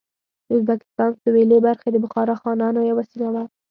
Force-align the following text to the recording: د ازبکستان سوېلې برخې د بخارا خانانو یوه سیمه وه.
د 0.47 0.49
ازبکستان 0.57 1.11
سوېلې 1.21 1.57
برخې 1.67 1.89
د 1.91 1.97
بخارا 2.03 2.35
خانانو 2.41 2.87
یوه 2.89 3.03
سیمه 3.11 3.29
وه. 3.33 3.43